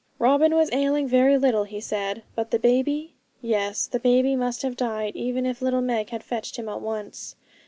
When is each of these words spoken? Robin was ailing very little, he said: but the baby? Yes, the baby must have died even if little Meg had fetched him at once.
Robin 0.17 0.55
was 0.55 0.71
ailing 0.73 1.07
very 1.07 1.37
little, 1.37 1.63
he 1.65 1.79
said: 1.79 2.23
but 2.33 2.49
the 2.49 2.57
baby? 2.57 3.13
Yes, 3.39 3.85
the 3.85 3.99
baby 3.99 4.35
must 4.35 4.63
have 4.63 4.75
died 4.75 5.15
even 5.15 5.45
if 5.45 5.61
little 5.61 5.79
Meg 5.83 6.09
had 6.09 6.23
fetched 6.23 6.55
him 6.55 6.67
at 6.67 6.81
once. 6.81 7.35